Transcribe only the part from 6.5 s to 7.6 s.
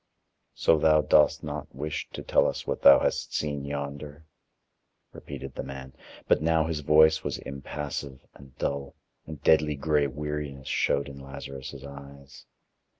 his voice was